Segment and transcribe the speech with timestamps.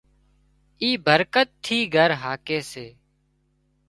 [0.81, 2.87] اي برڪت ٿِي گھر هاڪي سي